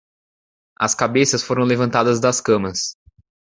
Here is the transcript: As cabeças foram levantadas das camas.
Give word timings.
As 0.79 0.95
cabeças 0.95 1.43
foram 1.43 1.63
levantadas 1.63 2.19
das 2.19 2.41
camas. 2.41 2.95